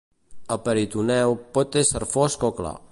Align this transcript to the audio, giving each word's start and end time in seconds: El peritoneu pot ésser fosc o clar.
El 0.55 0.59
peritoneu 0.67 1.37
pot 1.59 1.79
ésser 1.85 2.05
fosc 2.17 2.51
o 2.53 2.57
clar. 2.63 2.79